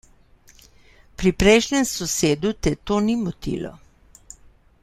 [1.21, 3.75] Pri prejšnjem sosedu te to ni motilo.